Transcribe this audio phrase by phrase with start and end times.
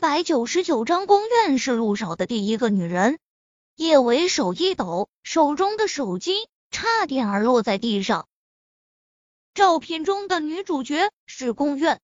[0.00, 3.18] 百九十九章，宫院是陆少的第一个女人。
[3.76, 8.26] 叶维手一抖，手中的手机差点儿落在地上。
[9.52, 12.00] 照片中的女主角是宫苑，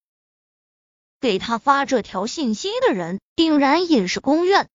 [1.21, 4.69] 给他发这条信息的人定然也是宫苑。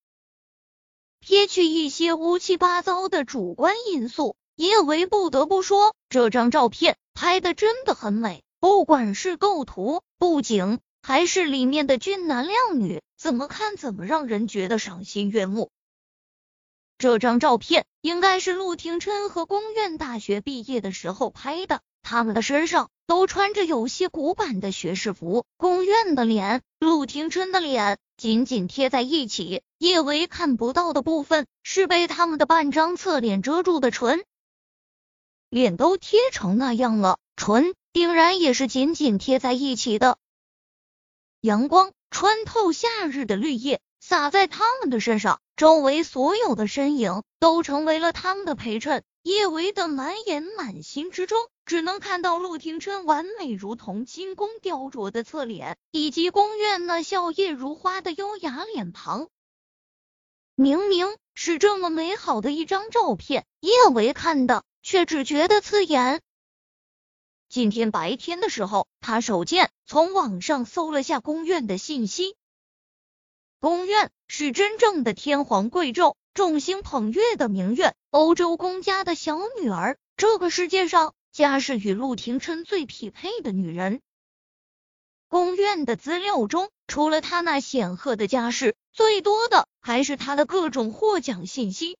[1.19, 10.79] 撇去一些乌七八糟的主观因素，叶维不得不说，这张照片拍的真的很美，不管是构图、布景。
[11.01, 15.69] 还是里面的俊男靓女，怎么看怎么让人觉得赏心悦目。
[16.97, 25.45] 这张照片应该是陆廷琛和宫苑大学毕业的时候拍的，他们的身上都穿着有些古板的学士服。
[25.57, 34.23] 宫苑的脸，陆廷琛的脸紧紧贴在一起，叶维看不到的部分是被他们的半张侧脸遮住的唇，
[35.49, 40.19] 脸都贴成那样了，唇定然也是紧紧贴在一起的。
[41.41, 49.03] 阳光穿透夏日的绿叶，洒在他们的身上，周围所有的身影都成为了他们的陪衬。
[49.23, 59.27] 叶维的满眼满心之中，只能看到陆廷琛完美如同金宫雕琢的侧脸，以及宫苑那笑靥如花的优雅脸庞。
[60.53, 66.21] 明明是这么美好的一张照片，叶维看的却只觉得刺眼。
[67.51, 72.37] 今天白天的时候，他手贱从网上搜了下宫苑的信息。
[73.59, 83.99] 宫苑是真正的天皇贵胄，众星捧月的名媛，欧洲公家的小女儿，这个世界上家世与陆廷琛最匹配的女人。
[85.27, 91.97] 宫苑的资料中，除了他那显赫的家世，最多的还是他的各种获奖信息。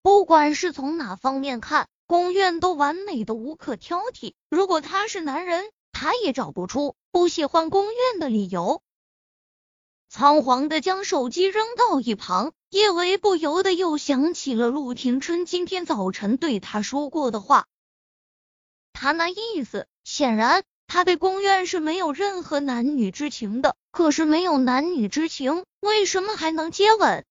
[0.00, 1.86] 不管是从哪方面看。
[2.12, 8.82] 宫苑都完美的无可挑剔，如果他是男人，他也找不出不喜欢宫苑的理由。
[10.10, 17.64] 仓皇的将手机扔到一旁，叶维不由得又想起了陆廷琛今天早晨对他说过的话。
[18.92, 23.74] 他那意思，显然他对宫苑是没有任何男女之情的。
[23.90, 27.24] 可是没有男女之情，为什么还能接吻？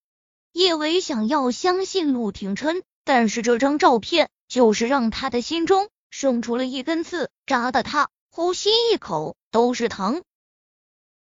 [0.53, 4.31] 叶维想要相信陆廷琛，但是这张照片。
[4.51, 10.23] 就是让他的心中生出了一根刺，扎的他呼吸一口都是疼。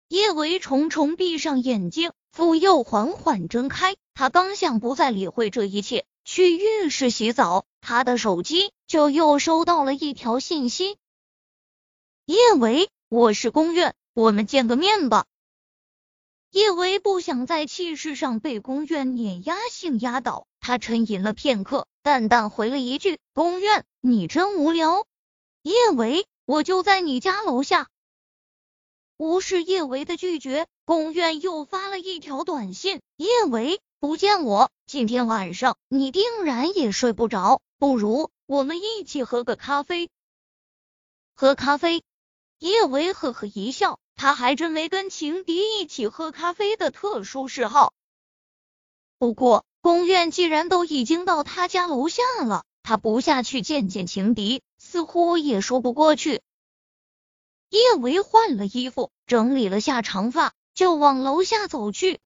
[0.08, 3.98] 叶维重重闭上眼睛，复又缓缓睁开。
[4.14, 10.98] 他刚想不再理会这一切，去浴室洗澡，他的手机就又收到了一条信息：
[12.26, 15.26] 叶维，我是宫苑，我们见个面吧。
[16.52, 21.88] 叶维不想在气势上被宫苑碾压性压倒，他沉吟了片刻。
[22.04, 25.08] 淡淡回了一句：“宫苑，你真无聊。”
[25.64, 27.88] 叶维，我就在你家楼下。
[29.16, 37.62] 无视叶维的拒绝，宫苑又发了一条短信：“叶维，不见我，今天晚上你定然也睡不着。
[37.78, 40.10] 不如我们一起喝个咖啡。”
[41.34, 42.04] 喝咖啡？
[42.60, 47.92] 叶维呵呵一笑，他还真没跟情敌一起喝咖啡的特殊嗜好。
[49.18, 49.66] 不过。
[49.82, 56.44] 宫苑既然都已经到他家楼下了，他不下去见见情敌，似乎也说不过去。
[57.72, 62.20] 叶维换了衣服，整理了下长发，就往楼下走去。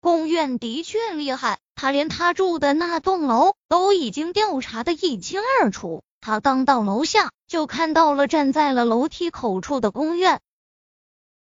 [0.00, 6.02] 宫苑的确厉害，他连他住的那栋楼都已经调查的一清二楚。
[6.20, 10.40] 他刚到楼下，就看到了站在了楼梯口处的宫苑。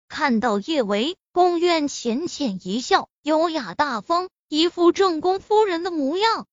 [0.07, 4.29] 看到叶维，宫苑浅浅一笑，优雅大方。
[4.49, 6.47] 一副正宫夫人的模样，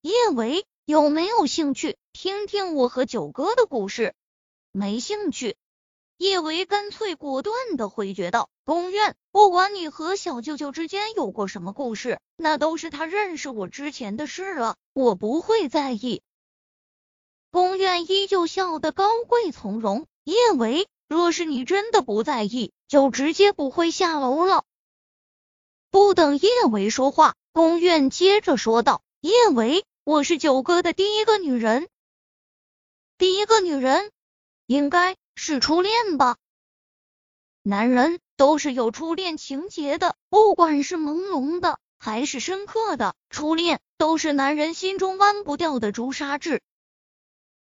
[0.00, 4.14] 叶维有没有兴趣听听我和九哥的故事？
[4.70, 5.56] 没兴趣。
[6.18, 16.22] 叶维干脆果断的回绝道：“宫苑，不管你和小舅舅之间有过什么故事，那都是他认识我之前的事了，我不会在意。”
[17.50, 20.06] 宫苑依旧笑得高贵从容。
[20.22, 24.64] 叶维，若是你真的不在意，就直接不会下楼了。
[25.90, 31.88] 不等叶维说话，宫苑接着说道：“叶维，我是九哥的第一个女人，
[33.16, 34.12] 第一个女人
[34.66, 36.36] 应该是初恋吧？
[37.62, 46.60] 男人都是有初恋情节的，不管是朦胧的还是深刻的，初恋都是男人心中弯不掉的朱砂痣。”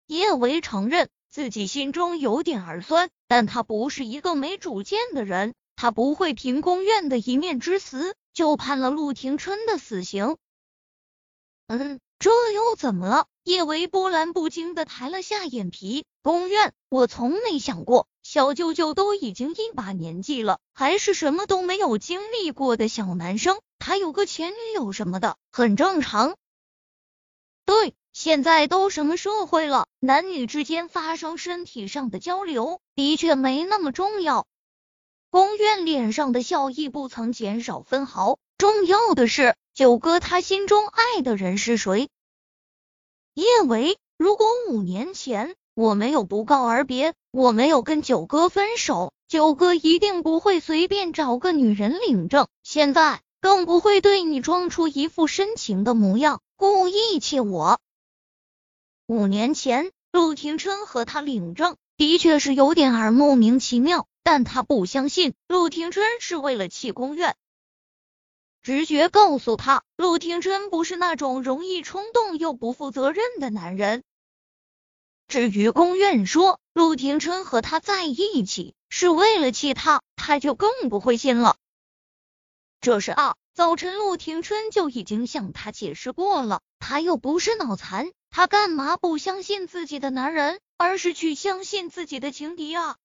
[0.07, 5.53] 叶维承认自己心中有点儿酸，但他不是一个没主见的人。
[5.75, 10.35] 他不会凭宫院的一面之词就判了陆廷琛的死刑。
[11.67, 13.27] 嗯，这又怎么了？
[13.43, 16.05] 叶维波澜不惊的抬了下眼皮。
[16.21, 23.61] 宫院，我从没想过小舅舅都已经一把年纪了，还是什么都没有经历过的小男生。
[23.77, 26.35] 他有个前女友什么的，很正常。
[27.65, 34.45] 对，现在都什么社会了，男女之间发生身体上的交流，的确没那么重要。
[35.29, 38.37] 宫苑脸上的笑意不曾减少分毫。
[38.57, 42.09] 重要的是，九哥他心中爱的人是谁？
[43.35, 57.79] 叶维，如果五年前我没有不告而别，我没有跟九哥分手，九哥一定不会随便找个女人领证，现在更不会对你装出一副深情的模样，故意气我。
[59.09, 67.35] 五年前，陆廷琛和他领证，的确是有点儿莫名其妙，但他不相信陆廷琛是为了气宫苑。
[68.61, 74.03] 直觉告诉他，陆廷琛不是那种容易冲动又不负责任的男人。
[75.27, 81.55] 至于宫苑说陆廷琛和他在一起是为了气他，他就更不会信了。
[82.79, 92.95] 这是二，早晨陆廷琛就已经向他解释过了，他又不是脑残，他干嘛不相信自己的男人，而是去相信自己的情敌啊？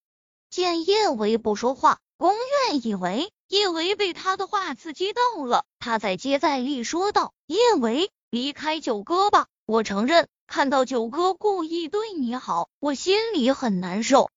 [0.51, 2.37] 见叶维不说话，宫
[2.69, 3.33] 苑以为。
[3.49, 9.49] 叶维被他的话刺激到了，他再接再厉说道：“叶维，离开九哥吧。
[9.67, 14.31] 我承认，看到九哥故意对你好，我心里很难受。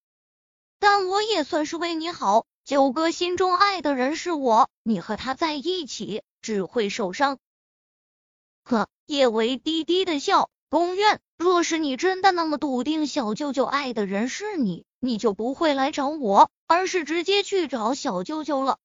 [0.80, 2.48] 但我也算是为你好。
[2.68, 7.38] 九哥心中爱的人是我，你和他在一起只会受伤。”
[8.66, 10.50] 呵，叶维低低的笑。
[10.70, 18.80] 宫苑，若是你真的那么笃定小舅舅爱的人是你，你就不会来找我，而是直接去找小舅舅了。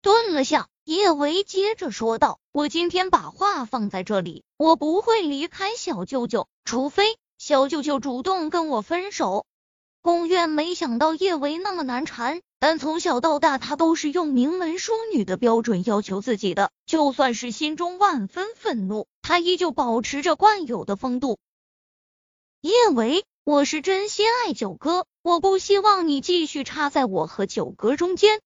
[0.00, 9.44] 顿了下，叶维接着说道：“我今天把话放在这里，我不会离开小舅舅，除非小舅舅主动跟我分手。”
[10.02, 21.38] 宫苑没想到叶维那么难缠，但从小到大他都是用名门淑女的标准要求自己的，就算是心中万分愤怒，他依旧保持着惯有的风度。
[22.62, 28.40] 叶维，我是真心爱九哥，我不希望你继续插在我和九哥中间。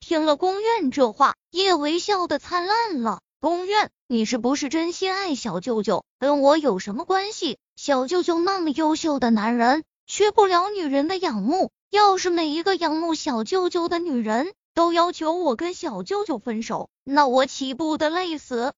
[0.00, 3.20] 听了宫苑这话，叶维笑得灿烂了。
[3.40, 6.06] 宫苑，你是不是真心爱小舅舅？
[6.18, 7.58] 跟我有什么关系？
[7.76, 11.70] 小舅舅那么优秀的男人，缺不了女人的仰慕。
[11.90, 18.74] 要是每一个仰慕小舅舅的女人都要求我跟小舅舅分手，那我岂不得累死？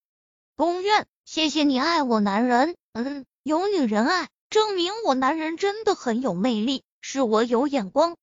[0.57, 2.77] 宫苑，谢谢你爱我男人。
[2.93, 8.17] 嗯，有女人爱，证明我男人真的很有魅力，是我有眼光。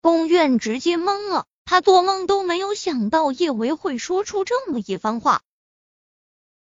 [0.00, 1.46] 宫苑直接懵了。
[1.66, 5.42] 他做梦都没有想到叶维会说出这么一番话。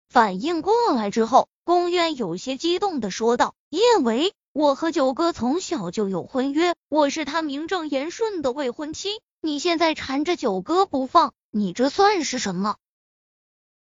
[0.07, 9.09] 反应过来之后，宫苑有些激动的说道：“叶维，我和九哥从小就有婚约，我是他名正言顺的未婚妻。
[9.41, 12.75] 你现在缠着九哥不放，你这算是什么？”